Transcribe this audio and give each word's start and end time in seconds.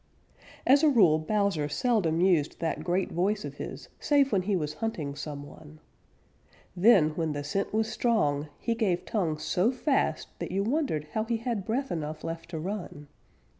As 0.65 0.81
a 0.81 0.89
rule, 0.89 1.19
Bowser 1.19 1.69
seldom 1.69 2.21
used 2.21 2.57
that 2.57 2.83
great 2.83 3.11
voice 3.11 3.45
of 3.45 3.57
his 3.57 3.87
save 3.99 4.31
when 4.31 4.41
he 4.41 4.55
was 4.55 4.73
hunting 4.81 5.13
some 5.13 5.43
one. 5.45 5.79
Then, 6.75 7.09
when 7.11 7.33
the 7.33 7.43
scent 7.43 7.71
was 7.71 7.87
strong, 7.91 8.47
he 8.57 8.73
gave 8.73 9.05
tongue 9.05 9.37
so 9.37 9.71
fast 9.71 10.29
that 10.39 10.49
you 10.49 10.63
wondered 10.63 11.09
how 11.11 11.25
he 11.25 11.37
had 11.37 11.65
breath 11.65 11.91
enough 11.91 12.23
left 12.23 12.49
to 12.49 12.57
run. 12.57 13.09